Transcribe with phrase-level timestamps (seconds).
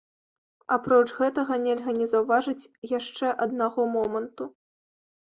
[0.77, 4.53] Апроч гэтага нельга не заўважыць яшчэ аднаго моманту.